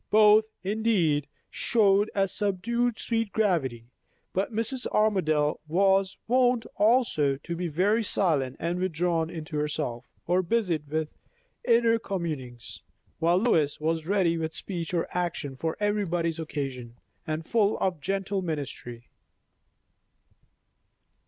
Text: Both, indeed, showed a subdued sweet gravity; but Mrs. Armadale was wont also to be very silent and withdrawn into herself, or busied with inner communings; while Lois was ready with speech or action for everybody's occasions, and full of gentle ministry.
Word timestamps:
Both, 0.09 0.45
indeed, 0.63 1.27
showed 1.51 2.09
a 2.15 2.27
subdued 2.27 2.97
sweet 2.97 3.31
gravity; 3.31 3.85
but 4.33 4.51
Mrs. 4.51 4.87
Armadale 4.87 5.59
was 5.67 6.17
wont 6.27 6.65
also 6.77 7.35
to 7.37 7.55
be 7.55 7.67
very 7.67 8.01
silent 8.01 8.55
and 8.59 8.79
withdrawn 8.79 9.29
into 9.29 9.57
herself, 9.57 10.07
or 10.25 10.41
busied 10.41 10.87
with 10.89 11.09
inner 11.63 11.99
communings; 11.99 12.81
while 13.19 13.37
Lois 13.37 13.79
was 13.79 14.07
ready 14.07 14.39
with 14.39 14.55
speech 14.55 14.91
or 14.91 15.07
action 15.11 15.53
for 15.53 15.77
everybody's 15.79 16.39
occasions, 16.39 16.95
and 17.27 17.45
full 17.45 17.77
of 17.77 18.01
gentle 18.01 18.41
ministry. 18.41 19.07